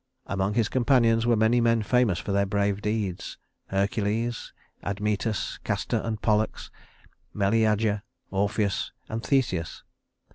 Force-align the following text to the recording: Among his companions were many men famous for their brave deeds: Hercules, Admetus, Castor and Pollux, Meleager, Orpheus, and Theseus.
Among 0.25 0.55
his 0.55 0.67
companions 0.67 1.27
were 1.27 1.35
many 1.35 1.61
men 1.61 1.83
famous 1.83 2.17
for 2.17 2.31
their 2.31 2.47
brave 2.47 2.81
deeds: 2.81 3.37
Hercules, 3.67 4.51
Admetus, 4.83 5.59
Castor 5.63 5.97
and 6.03 6.19
Pollux, 6.19 6.71
Meleager, 7.35 8.01
Orpheus, 8.31 8.91
and 9.09 9.21
Theseus. 9.23 9.83